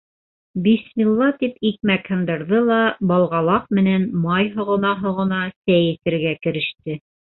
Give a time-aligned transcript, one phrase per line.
[0.67, 2.79] Бисмилла тип икмәк һындырҙы ла,
[3.11, 6.99] балғалаҡ менән май һоғона-һоғона, сәй эсергә кереште.